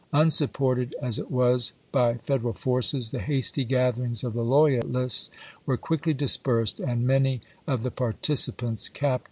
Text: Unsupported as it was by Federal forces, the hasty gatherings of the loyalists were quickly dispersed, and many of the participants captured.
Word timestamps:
Unsupported 0.13 0.95
as 0.99 1.19
it 1.19 1.29
was 1.29 1.73
by 1.91 2.15
Federal 2.15 2.53
forces, 2.53 3.11
the 3.11 3.19
hasty 3.19 3.63
gatherings 3.63 4.23
of 4.23 4.33
the 4.33 4.41
loyalists 4.43 5.29
were 5.67 5.77
quickly 5.77 6.11
dispersed, 6.15 6.79
and 6.79 7.05
many 7.05 7.39
of 7.67 7.83
the 7.83 7.91
participants 7.91 8.89
captured. 8.89 9.19